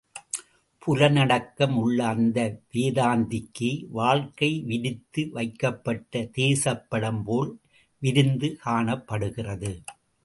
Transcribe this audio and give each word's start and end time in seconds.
புலனடக்கம் 0.81 1.75
உள்ள 1.75 2.05
அந்த 2.05 2.39
வேதாந்திக்கு 2.73 3.69
வாழ்க்கை 3.89 4.61
விரித்து 4.61 5.29
வைக்கப்பட்ட 5.31 6.23
தேசப்படம் 6.37 7.21
போல் 7.23 7.51
விரிந்து 8.01 8.49
காணப்படுகிறது. 8.57 9.71